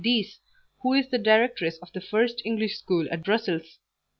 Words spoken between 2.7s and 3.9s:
school at Brussels.